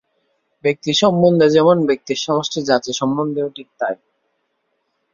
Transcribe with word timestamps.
ব্যক্তি 0.63 0.91
সম্বন্ধে 0.93 1.47
যেমন, 1.49 1.77
ব্যক্তির 1.85 2.17
সমষ্টি 2.17 2.59
জাতি 2.61 2.91
সম্বন্ধেও 2.93 3.47
ঠিক 3.49 3.67
তাই। 3.79 3.95